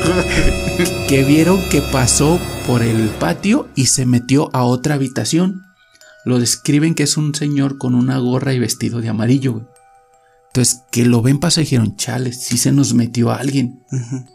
que 1.08 1.24
vieron 1.24 1.60
que 1.70 1.80
pasó 1.80 2.38
por 2.66 2.82
el 2.82 3.08
patio 3.08 3.68
y 3.74 3.86
se 3.86 4.06
metió 4.06 4.50
a 4.54 4.64
otra 4.64 4.94
habitación. 4.94 5.62
Lo 6.24 6.38
describen 6.38 6.94
que 6.94 7.02
es 7.02 7.16
un 7.16 7.34
señor 7.34 7.78
con 7.78 7.94
una 7.94 8.18
gorra 8.18 8.54
y 8.54 8.58
vestido 8.58 9.00
de 9.00 9.08
amarillo. 9.08 9.52
güey. 9.54 9.66
Entonces, 10.48 10.82
que 10.90 11.04
lo 11.04 11.22
ven 11.22 11.40
pasar 11.40 11.62
y 11.62 11.64
dijeron, 11.64 11.96
chale, 11.96 12.32
sí 12.32 12.58
se 12.58 12.72
nos 12.72 12.94
metió 12.94 13.30
alguien. 13.30 13.82
Ajá. 13.90 14.26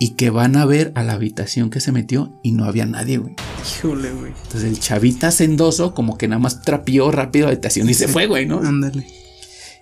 Y 0.00 0.10
que 0.10 0.30
van 0.30 0.56
a 0.56 0.64
ver 0.64 0.92
a 0.94 1.02
la 1.02 1.14
habitación 1.14 1.70
que 1.70 1.80
se 1.80 1.92
metió 1.92 2.38
y 2.42 2.52
no 2.52 2.64
había 2.64 2.86
nadie, 2.86 3.18
güey. 3.18 3.34
Híjole, 3.66 4.12
güey. 4.12 4.32
Entonces 4.44 4.64
el 4.64 4.78
chavita 4.78 5.30
sendoso 5.30 5.94
como 5.94 6.16
que 6.18 6.28
nada 6.28 6.38
más 6.38 6.62
trapió 6.62 7.10
rápido 7.10 7.46
la 7.46 7.52
habitación 7.52 7.88
y 7.88 7.94
se 7.94 8.06
fue, 8.06 8.26
güey, 8.26 8.46
¿no? 8.46 8.60
Ándale. 8.60 9.06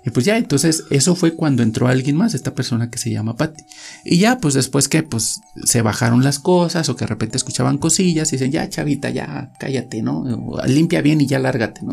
Y 0.07 0.11
pues 0.11 0.25
ya, 0.25 0.39
entonces 0.39 0.85
eso 0.91 1.17
fue 1.17 1.35
cuando 1.35 1.65
entró 1.65 1.89
alguien 1.89 2.15
más, 2.15 2.35
esta 2.35 2.55
persona 2.55 2.91
que 2.91 2.99
se 2.99 3.11
llama 3.11 3.37
Patty. 3.37 3.65
Y 4.05 4.19
ya, 4.19 4.39
pues 4.39 4.55
después 4.55 4.89
que 4.89 5.03
pues 5.03 5.41
se 5.65 5.83
bajaron 5.83 6.23
las 6.23 6.39
cosas 6.39 6.89
o 6.89 6.95
que 6.95 7.05
de 7.05 7.09
repente 7.09 7.37
escuchaban 7.37 7.77
cosillas 7.77 8.33
y 8.33 8.37
dicen, 8.37 8.53
ya 8.53 8.69
chavita, 8.69 9.11
ya 9.11 9.51
cállate, 9.59 10.03
¿no? 10.03 10.21
O, 10.21 10.65
limpia 10.65 11.03
bien 11.03 11.21
y 11.21 11.27
ya 11.27 11.41
lárgate, 11.41 11.81
¿no? 11.83 11.91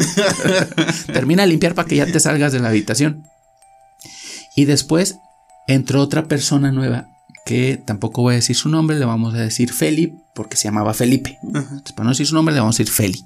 Termina 1.12 1.41
de 1.41 1.50
limpiar 1.50 1.74
para 1.74 1.88
que 1.88 1.96
ya 1.96 2.05
te 2.05 2.20
salgas 2.20 2.53
de 2.53 2.60
la 2.60 2.70
habitación. 2.70 3.24
Y 4.55 4.65
después 4.65 5.15
entró 5.67 6.00
otra 6.00 6.25
persona 6.25 6.72
nueva 6.72 7.10
que 7.48 7.82
tampoco 7.84 8.22
voy 8.22 8.34
a 8.34 8.36
decir 8.36 8.55
su 8.55 8.70
nombre, 8.70 9.00
le 9.00 9.05
vamos 9.05 9.34
a 9.34 9.39
decir 9.39 9.74
Feli, 9.74 10.20
porque 10.36 10.55
se 10.55 10.65
llamaba 10.65 10.93
Felipe. 10.93 11.39
Entonces, 11.43 11.93
para 11.93 12.03
no 12.03 12.12
decir 12.12 12.27
su 12.27 12.36
nombre, 12.36 12.53
le 12.53 12.62
vamos 12.62 12.75
a 12.75 12.84
decir 12.84 12.93
Feli. 12.93 13.25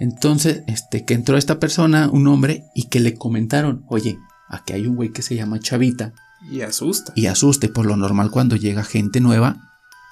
Entonces, 0.00 0.62
este, 0.66 1.04
que 1.04 1.14
entró 1.14 1.36
esta 1.36 1.58
persona, 1.58 2.08
un 2.10 2.26
hombre, 2.28 2.64
y 2.74 2.84
que 2.88 3.00
le 3.00 3.14
comentaron, 3.14 3.84
oye, 3.88 4.18
aquí 4.48 4.72
hay 4.74 4.86
un 4.86 4.96
güey 4.96 5.10
que 5.12 5.22
se 5.22 5.34
llama 5.34 5.58
Chavita, 5.60 6.12
Y 6.50 6.60
asusta. 6.62 7.12
y 7.16 7.26
asuste, 7.26 7.68
por 7.68 7.84
lo 7.86 7.96
normal 7.96 8.30
cuando 8.30 8.54
llega 8.56 8.84
gente 8.84 9.20
nueva, 9.20 9.56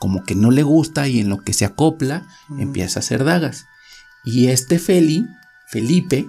como 0.01 0.25
que 0.25 0.35
no 0.35 0.51
le 0.51 0.63
gusta 0.65 1.07
y 1.09 1.21
en 1.21 1.29
lo 1.29 1.39
que 1.39 1.53
se 1.53 1.65
acopla, 1.65 2.27
empieza 2.59 2.99
a 2.99 3.01
hacer 3.01 3.25
dagas. 3.25 3.65
Y 4.25 4.49
este 4.49 4.79
Feli, 4.79 5.25
Felipe, 5.69 6.27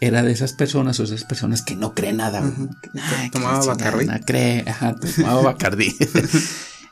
era 0.00 0.22
de 0.22 0.30
esas 0.30 0.52
personas 0.52 1.00
o 1.00 1.04
esas 1.04 1.24
personas 1.24 1.62
que 1.62 1.74
no 1.74 1.94
creen 1.94 2.18
nada. 2.18 2.40
güey. 2.40 2.52
Ujú. 2.52 2.70
Que, 2.80 2.90
"Ay, 3.00 3.30
que 3.30 3.38
Tomaba 3.38 3.64
Bacardí". 3.64 4.06
No 4.06 4.20
cree, 4.20 4.64
ajá, 4.68 4.94
tomaba 4.94 5.42
Bacardí. 5.54 5.96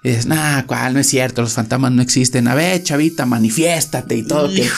Y 0.03 0.11
dices, 0.11 0.27
nah, 0.27 0.63
cuál, 0.67 0.95
no 0.95 1.01
es 1.01 1.09
cierto, 1.09 1.43
los 1.43 1.55
fantasmas 1.55 1.91
no 1.93 2.03
existen. 2.03 2.47
A 2.49 2.55
ver, 2.55 2.83
chavita, 2.83 3.27
manifiéstate 3.27 4.17
y 4.17 4.23
todo. 4.23 4.49
Que 4.49 4.69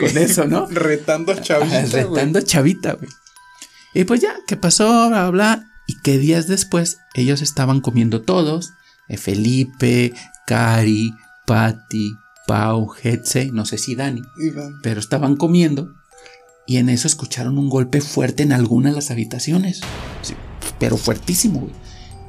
con 0.00 0.16
eso, 0.18 0.46
¿no? 0.46 0.66
Retando 0.70 1.32
a 1.32 1.40
Chavita, 1.40 1.78
Ajá, 1.78 1.86
güey. 1.88 2.02
retando 2.04 2.40
chavita, 2.42 2.92
güey. 2.94 3.10
Y 3.94 4.04
pues 4.04 4.20
ya, 4.20 4.34
¿qué 4.46 4.56
pasó? 4.56 5.08
Bla, 5.08 5.30
bla, 5.30 5.30
bla. 5.30 5.66
Y 5.88 5.96
que 6.02 6.18
días 6.18 6.46
después 6.46 6.98
ellos 7.14 7.42
estaban 7.42 7.80
comiendo 7.80 8.22
todos. 8.22 8.70
eh, 9.08 9.16
Felipe, 9.16 10.12
Cari, 10.46 11.12
Patty, 11.46 12.14
Pau, 12.46 12.92
Hetze, 13.02 13.50
no 13.52 13.64
sé 13.64 13.76
si 13.78 13.96
Dani. 13.96 14.22
Iván. 14.38 14.78
Pero 14.82 15.00
estaban 15.00 15.34
comiendo. 15.36 15.94
Y 16.68 16.76
en 16.76 16.88
eso 16.88 17.08
escucharon 17.08 17.58
un 17.58 17.68
golpe 17.68 18.00
fuerte 18.00 18.44
en 18.44 18.52
alguna 18.52 18.90
de 18.90 18.96
las 18.96 19.10
habitaciones. 19.10 19.80
Sí, 20.22 20.34
pero 20.78 20.96
fuertísimo, 20.96 21.58
güey. 21.60 21.72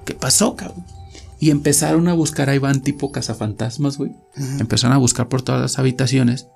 ¿Qué 0.05 0.15
pasó, 0.15 0.55
cabrón? 0.55 0.83
Y 1.41 1.50
empezaron 1.50 2.07
a 2.07 2.13
buscar 2.13 2.50
a 2.50 2.55
Iván 2.55 2.81
tipo 2.81 3.12
cazafantasmas, 3.12 3.98
güey. 3.98 4.12
Empezaron 4.60 4.95
a 4.95 5.00
buscar 5.00 5.27
por 5.27 5.41
todas 5.41 5.60
las 5.60 5.79
habitaciones 5.79 6.48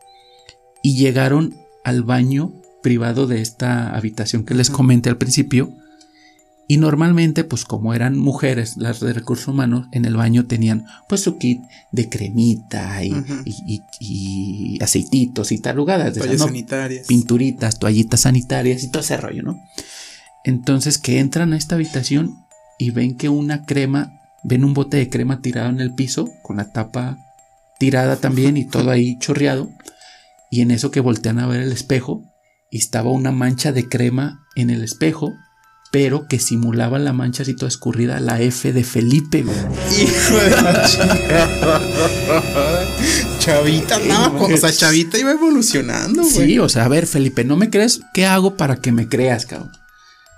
y 0.83 0.95
llegaron 0.95 1.55
al 1.83 2.03
baño 2.03 2.53
privado 2.83 3.25
de 3.25 3.41
esta 3.41 3.95
habitación 3.95 4.45
que 4.45 4.53
les 4.53 4.69
comenté 4.69 5.09
al 5.09 5.17
principio. 5.17 5.73
Y 6.67 6.77
normalmente, 6.77 7.43
pues 7.43 7.65
como 7.65 7.93
eran 7.95 8.17
mujeres 8.17 8.77
las 8.77 8.99
de 8.99 9.13
recursos 9.13 9.47
humanos, 9.47 9.87
en 9.91 10.05
el 10.05 10.15
baño 10.15 10.45
tenían 10.45 10.85
pues 11.09 11.21
su 11.21 11.37
kit 11.37 11.61
de 11.91 12.07
cremita 12.09 13.03
y, 13.03 13.13
Ujú. 13.13 13.33
y- 13.45 13.55
y- 13.75 13.81
y 14.77 14.83
aceititos 14.83 15.51
y 15.51 15.59
tarugadas, 15.59 16.13
Toallas 16.15 16.39
¿no? 16.39 16.45
sanitarias. 16.45 17.07
pinturitas, 17.07 17.77
toallitas 17.79 18.21
sanitarias 18.21 18.83
y 18.83 18.89
todo 18.89 19.01
ese 19.01 19.17
rollo, 19.17 19.41
¿no? 19.43 19.59
Entonces 20.43 20.97
que 20.99 21.19
entran 21.19 21.53
a 21.53 21.57
esta 21.57 21.73
habitación 21.75 22.35
y 22.77 22.91
ven 22.91 23.15
que 23.15 23.29
una 23.29 23.65
crema, 23.65 24.14
ven 24.45 24.63
un 24.63 24.73
bote 24.73 24.97
de 24.97 25.09
crema 25.09 25.41
tirado 25.41 25.69
en 25.69 25.79
el 25.79 25.93
piso, 25.95 26.29
con 26.43 26.57
la 26.57 26.71
tapa 26.71 27.17
tirada 27.79 28.17
también 28.17 28.57
y 28.57 28.67
todo 28.67 28.91
ahí 28.91 29.17
chorreado. 29.19 29.69
Y 30.51 30.61
en 30.61 30.71
eso 30.71 30.91
que 30.91 30.99
voltean 30.99 31.39
a 31.39 31.47
ver 31.47 31.61
el 31.61 31.71
espejo, 31.71 32.23
y 32.69 32.77
estaba 32.77 33.09
una 33.11 33.31
mancha 33.31 33.71
de 33.71 33.89
crema 33.89 34.39
en 34.55 34.69
el 34.69 34.83
espejo, 34.83 35.33
pero 35.91 36.27
que 36.27 36.39
simulaba 36.39 36.99
la 36.99 37.13
mancha 37.13 37.43
así 37.43 37.55
toda 37.55 37.69
escurrida, 37.69 38.19
la 38.19 38.39
F 38.39 38.71
de 38.71 38.83
Felipe, 38.83 39.41
güey. 39.41 39.57
Hijo 39.99 40.37
de 40.37 40.49
la. 40.51 40.87
Chavita, 43.39 43.99
no, 43.99 44.43
o 44.43 44.57
sea, 44.57 44.71
Chavita 44.71 45.17
iba 45.17 45.31
evolucionando, 45.31 46.21
güey. 46.21 46.33
Sí, 46.33 46.59
o 46.59 46.69
sea, 46.69 46.85
a 46.85 46.87
ver, 46.87 47.07
Felipe, 47.07 47.43
¿no 47.43 47.57
me 47.57 47.69
crees? 47.69 48.01
¿Qué 48.13 48.25
hago 48.25 48.55
para 48.57 48.77
que 48.77 48.91
me 48.91 49.07
creas, 49.07 49.45
cabrón? 49.45 49.71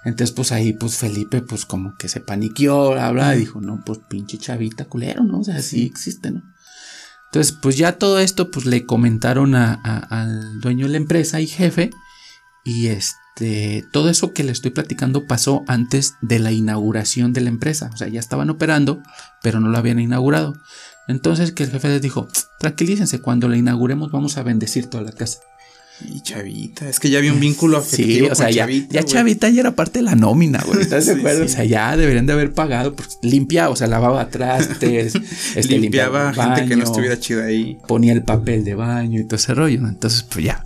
Entonces, 0.07 0.33
pues 0.33 0.51
ahí, 0.53 0.71
pues 0.73 0.95
Felipe, 0.95 1.41
pues 1.41 1.65
como 1.65 1.95
que 1.97 2.07
se 2.07 2.21
paniqueó, 2.21 2.93
habla, 2.97 3.35
y 3.35 3.39
dijo, 3.39 3.59
no, 3.59 3.83
pues 3.85 3.99
pinche 4.09 4.37
chavita 4.37 4.85
culero, 4.85 5.23
¿no? 5.23 5.39
O 5.39 5.43
sea, 5.43 5.61
sí 5.61 5.83
existe, 5.85 6.31
¿no? 6.31 6.41
Entonces, 7.25 7.51
pues 7.61 7.75
ya 7.77 7.97
todo 7.97 8.19
esto, 8.19 8.49
pues 8.49 8.65
le 8.65 8.85
comentaron 8.85 9.53
a- 9.53 9.73
a- 9.83 10.21
al 10.21 10.61
dueño 10.61 10.85
de 10.85 10.91
la 10.93 10.97
empresa 10.97 11.41
y 11.41 11.47
jefe, 11.47 11.89
y 12.63 12.87
este, 12.87 13.85
todo 13.91 14.09
eso 14.09 14.31
que 14.33 14.45
le 14.45 14.53
estoy 14.53 14.71
platicando 14.71 15.27
pasó 15.27 15.63
antes 15.67 16.13
de 16.21 16.39
la 16.39 16.53
inauguración 16.53 17.33
de 17.33 17.41
la 17.41 17.49
empresa, 17.49 17.89
o 17.93 17.97
sea, 17.97 18.07
ya 18.07 18.21
estaban 18.21 18.49
operando, 18.49 19.03
pero 19.43 19.59
no 19.59 19.67
lo 19.67 19.77
habían 19.77 19.99
inaugurado. 19.99 20.53
Entonces, 21.09 21.51
que 21.51 21.63
el 21.63 21.71
jefe 21.71 21.89
les 21.89 22.01
dijo, 22.01 22.29
tranquilícense, 22.59 23.19
cuando 23.19 23.49
la 23.49 23.57
inauguremos 23.57 24.09
vamos 24.11 24.37
a 24.37 24.43
bendecir 24.43 24.89
toda 24.89 25.03
la 25.03 25.11
casa. 25.11 25.39
Y 26.01 26.21
Chavita, 26.21 26.87
es 26.87 26.99
que 26.99 27.09
ya 27.09 27.17
había 27.17 27.33
un 27.33 27.39
vínculo 27.39 27.81
Sí, 27.81 28.03
afectivo 28.03 28.27
o 28.31 28.35
sea, 28.35 28.45
con 28.47 28.55
ya, 28.55 28.61
Chavita. 28.63 28.93
ya 28.93 29.01
güey. 29.01 29.13
Chavita 29.13 29.49
ya 29.49 29.59
era 29.61 29.75
parte 29.75 29.99
de 29.99 30.03
la 30.03 30.15
nómina, 30.15 30.63
güey. 30.65 30.81
¿Estás 30.81 31.05
de 31.07 31.13
Sí, 31.13 31.19
acuerdo? 31.19 31.39
sí. 31.39 31.45
O 31.45 31.55
sea, 31.55 31.65
ya 31.65 31.97
deberían 31.97 32.25
de 32.27 32.33
haber 32.33 32.53
pagado. 32.53 32.95
Pues, 32.95 33.17
limpia, 33.23 33.69
o 33.69 33.75
sea, 33.75 33.87
lavaba 33.87 34.29
trastes, 34.29 35.15
este, 35.55 35.79
Limpiaba 35.79 36.31
limpiaba 36.31 36.33
gente 36.33 36.69
que 36.69 36.75
no 36.75 36.81
baño, 36.81 36.91
estuviera 36.91 37.19
chida 37.19 37.45
ahí. 37.45 37.77
ponía 37.87 38.13
el 38.13 38.23
papel 38.23 38.63
de 38.63 38.75
baño 38.75 39.19
y 39.19 39.23
todo 39.25 39.37
ese 39.37 39.53
rollo, 39.55 39.81
¿no? 39.81 39.89
Entonces, 39.89 40.23
pues 40.23 40.45
ya. 40.45 40.63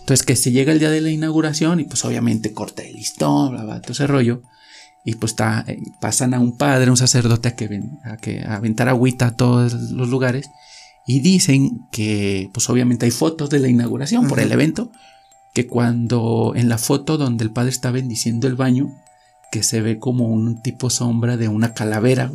Entonces, 0.00 0.26
que 0.26 0.34
se 0.36 0.50
llega 0.50 0.72
el 0.72 0.80
día 0.80 0.90
de 0.90 1.00
la 1.00 1.10
inauguración 1.10 1.80
y 1.80 1.84
pues 1.84 2.04
obviamente 2.04 2.52
corta 2.52 2.82
el 2.82 2.94
listón, 2.96 3.52
bla, 3.52 3.64
bla, 3.64 3.80
todo 3.80 3.92
ese 3.92 4.06
rollo. 4.06 4.42
Y 5.04 5.14
pues 5.16 5.32
está, 5.32 5.64
eh, 5.68 5.78
pasan 6.00 6.34
a 6.34 6.40
un 6.40 6.56
padre, 6.56 6.90
un 6.90 6.96
sacerdote 6.96 7.48
a 7.50 7.54
que, 7.56 7.68
ven, 7.68 7.98
a 8.04 8.16
que 8.16 8.40
a 8.40 8.56
aventar 8.56 8.88
agüita 8.88 9.26
a 9.28 9.36
todos 9.36 9.72
los 9.92 10.08
lugares. 10.08 10.46
Y 11.06 11.20
dicen 11.20 11.86
que, 11.92 12.50
pues 12.52 12.68
obviamente 12.70 13.04
hay 13.04 13.12
fotos 13.12 13.50
de 13.50 13.58
la 13.58 13.68
inauguración 13.68 14.26
por 14.26 14.40
el 14.40 14.52
evento. 14.52 14.90
Que 15.52 15.66
cuando 15.66 16.52
en 16.56 16.68
la 16.68 16.78
foto 16.78 17.16
donde 17.18 17.44
el 17.44 17.52
padre 17.52 17.70
está 17.70 17.90
bendiciendo 17.90 18.48
el 18.48 18.56
baño, 18.56 18.90
que 19.52 19.62
se 19.62 19.80
ve 19.80 19.98
como 19.98 20.26
un 20.26 20.62
tipo 20.62 20.90
sombra 20.90 21.36
de 21.36 21.48
una 21.48 21.74
calavera. 21.74 22.32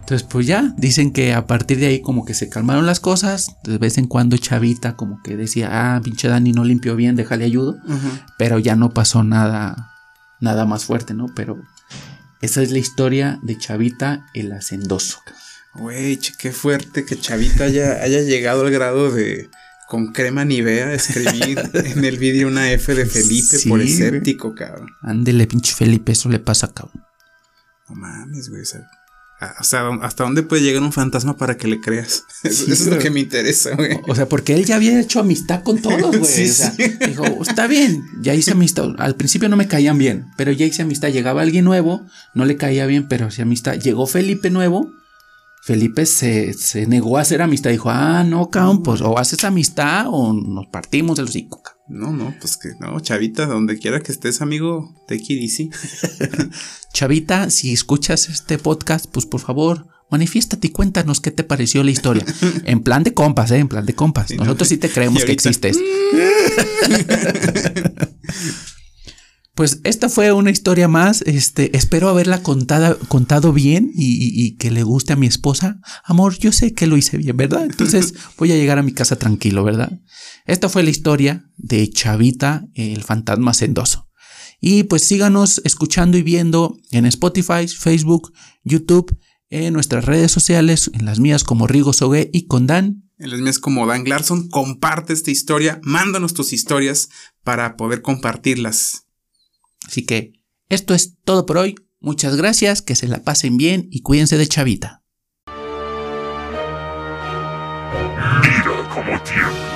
Entonces, 0.00 0.26
pues 0.26 0.46
ya, 0.46 0.72
dicen 0.78 1.12
que 1.12 1.34
a 1.34 1.46
partir 1.46 1.78
de 1.78 1.88
ahí 1.88 2.00
como 2.00 2.24
que 2.24 2.32
se 2.32 2.48
calmaron 2.48 2.86
las 2.86 2.98
cosas. 2.98 3.56
De 3.64 3.76
vez 3.76 3.98
en 3.98 4.06
cuando 4.06 4.38
Chavita 4.38 4.96
como 4.96 5.20
que 5.22 5.36
decía, 5.36 5.68
ah, 5.70 6.00
pinche 6.02 6.28
Dani 6.28 6.52
no 6.52 6.64
limpió 6.64 6.96
bien, 6.96 7.16
déjale 7.16 7.44
ayudo. 7.44 7.76
Pero 8.38 8.58
ya 8.58 8.76
no 8.76 8.90
pasó 8.90 9.22
nada, 9.24 9.92
nada 10.40 10.64
más 10.64 10.86
fuerte, 10.86 11.12
¿no? 11.12 11.26
Pero 11.36 11.58
esa 12.40 12.62
es 12.62 12.70
la 12.70 12.78
historia 12.78 13.38
de 13.42 13.58
Chavita 13.58 14.24
el 14.32 14.52
hacendoso. 14.52 15.18
Güey, 15.78 16.18
qué 16.38 16.52
fuerte 16.52 17.04
que 17.04 17.18
Chavita 17.18 17.64
haya, 17.64 18.02
haya 18.02 18.20
llegado 18.22 18.62
al 18.66 18.70
grado 18.70 19.10
de 19.10 19.48
con 19.88 20.12
crema 20.12 20.44
Nivea 20.44 20.92
escribir 20.92 21.58
en 21.72 22.04
el 22.04 22.18
vídeo 22.18 22.46
una 22.48 22.70
F 22.72 22.94
de 22.94 23.06
Felipe 23.06 23.56
Sí, 23.56 23.68
por 23.68 23.80
escéptico, 23.80 24.54
cabrón. 24.54 24.90
Ándele, 25.02 25.46
pinche 25.46 25.74
Felipe, 25.74 26.12
eso 26.12 26.28
le 26.28 26.38
pasa, 26.38 26.68
cabrón. 26.68 27.02
No 27.88 27.94
mames, 27.94 28.50
güey. 28.50 28.60
O 28.60 28.64
sea, 28.64 29.88
¿hasta 30.02 30.24
dónde 30.24 30.42
puede 30.42 30.62
llegar 30.62 30.82
un 30.82 30.92
fantasma 30.92 31.36
para 31.38 31.56
que 31.56 31.68
le 31.68 31.80
creas? 31.80 32.24
Eso, 32.42 32.66
Sí, 32.66 32.72
eso 32.72 32.84
es 32.84 32.90
lo 32.90 32.98
que 32.98 33.10
me 33.10 33.20
interesa, 33.20 33.74
güey. 33.76 33.98
O 34.08 34.14
sea, 34.14 34.28
porque 34.28 34.54
él 34.54 34.66
ya 34.66 34.76
había 34.76 35.00
hecho 35.00 35.20
amistad 35.20 35.62
con 35.62 35.80
todos, 35.80 36.16
güey. 36.18 36.30
Sí, 36.30 36.50
o 36.50 36.52
sea, 36.52 36.72
sí. 36.72 36.88
dijo, 37.06 37.24
está 37.42 37.66
bien, 37.66 38.04
ya 38.20 38.34
hice 38.34 38.50
amistad. 38.50 38.94
Al 38.98 39.14
principio 39.14 39.48
no 39.48 39.56
me 39.56 39.68
caían 39.68 39.96
bien, 39.96 40.26
pero 40.36 40.52
ya 40.52 40.66
hice 40.66 40.82
amistad. 40.82 41.08
Llegaba 41.08 41.40
alguien 41.40 41.64
nuevo, 41.64 42.04
no 42.34 42.44
le 42.44 42.56
caía 42.56 42.84
bien, 42.86 43.08
pero 43.08 43.26
hacía 43.26 43.44
amistad. 43.44 43.74
Llegó 43.74 44.06
Felipe 44.06 44.50
nuevo. 44.50 44.92
Felipe 45.62 46.06
se, 46.06 46.52
se 46.54 46.86
negó 46.86 47.18
a 47.18 47.22
hacer 47.22 47.42
amistad. 47.42 47.70
Dijo, 47.70 47.90
ah, 47.90 48.24
no, 48.24 48.48
cabrón, 48.50 48.82
pues 48.82 49.00
o 49.00 49.18
haces 49.18 49.44
amistad 49.44 50.06
o 50.08 50.32
nos 50.32 50.66
partimos 50.66 51.18
el 51.18 51.26
hocico. 51.26 51.62
cabrón". 51.62 51.78
No, 51.88 52.12
no, 52.12 52.34
pues 52.38 52.56
que 52.58 52.70
no, 52.80 53.00
Chavita, 53.00 53.46
donde 53.46 53.78
quiera 53.78 54.00
que 54.00 54.12
estés, 54.12 54.42
amigo, 54.42 54.94
it 55.08 55.30
easy. 55.30 55.70
Chavita, 56.92 57.48
si 57.50 57.72
escuchas 57.72 58.28
este 58.28 58.58
podcast, 58.58 59.06
pues 59.10 59.24
por 59.24 59.40
favor, 59.40 59.86
manifiéstate 60.10 60.66
y 60.66 60.70
cuéntanos 60.70 61.20
qué 61.20 61.30
te 61.30 61.44
pareció 61.44 61.82
la 61.82 61.90
historia. 61.90 62.24
En 62.64 62.80
plan 62.80 63.04
de 63.04 63.14
compas, 63.14 63.50
¿eh? 63.50 63.58
En 63.58 63.68
plan 63.68 63.86
de 63.86 63.94
compas. 63.94 64.28
Sí, 64.28 64.36
¿no? 64.36 64.44
Nosotros 64.44 64.68
sí 64.68 64.76
te 64.76 64.90
creemos 64.90 65.24
que 65.24 65.32
existes. 65.32 65.78
Pues 69.58 69.80
esta 69.82 70.08
fue 70.08 70.30
una 70.32 70.52
historia 70.52 70.86
más. 70.86 71.22
Este, 71.22 71.76
espero 71.76 72.08
haberla 72.08 72.44
contada, 72.44 72.94
contado 73.08 73.52
bien 73.52 73.90
y, 73.92 74.04
y- 74.12 74.46
y 74.46 74.56
que 74.56 74.70
le 74.70 74.84
guste 74.84 75.14
a 75.14 75.16
mi 75.16 75.26
esposa. 75.26 75.80
Amor, 76.04 76.38
yo 76.38 76.52
sé 76.52 76.74
que 76.74 76.86
lo 76.86 76.96
hice 76.96 77.16
bien, 77.18 77.36
¿verdad? 77.36 77.64
Entonces 77.64 78.14
voy 78.38 78.52
a 78.52 78.56
llegar 78.56 78.78
a 78.78 78.84
mi 78.84 78.92
casa 78.92 79.16
tranquilo, 79.16 79.64
¿verdad? 79.64 79.98
Esta 80.46 80.68
fue 80.68 80.84
la 80.84 80.90
historia 80.90 81.50
de 81.56 81.90
Chavita, 81.90 82.66
el 82.74 83.02
fantasma 83.02 83.52
sendoso. 83.52 84.08
Y 84.60 84.84
pues 84.84 85.02
síganos 85.02 85.60
escuchando 85.64 86.16
y 86.16 86.22
viendo 86.22 86.76
en 86.92 87.04
Spotify, 87.06 87.66
Facebook, 87.66 88.32
YouTube, 88.62 89.18
en 89.50 89.72
nuestras 89.74 90.04
redes 90.04 90.30
sociales, 90.30 90.88
en 90.94 91.04
las 91.04 91.18
mías 91.18 91.42
como 91.42 91.66
Rigo 91.66 91.92
Sogue 91.92 92.30
y 92.32 92.46
con 92.46 92.68
Dan. 92.68 93.10
En 93.18 93.30
las 93.32 93.40
mías 93.40 93.58
como 93.58 93.88
Dan 93.88 94.04
Larson, 94.08 94.48
comparte 94.50 95.14
esta 95.14 95.32
historia, 95.32 95.80
mándanos 95.82 96.32
tus 96.32 96.52
historias 96.52 97.08
para 97.42 97.76
poder 97.76 98.02
compartirlas. 98.02 99.06
Así 99.86 100.04
que 100.04 100.32
esto 100.68 100.94
es 100.94 101.16
todo 101.24 101.46
por 101.46 101.58
hoy. 101.58 101.74
Muchas 102.00 102.36
gracias, 102.36 102.82
que 102.82 102.94
se 102.94 103.08
la 103.08 103.22
pasen 103.22 103.56
bien 103.56 103.88
y 103.90 104.02
cuídense 104.02 104.36
de 104.36 104.46
Chavita. 104.46 105.02
Mira 108.42 108.88
cómo. 108.94 109.67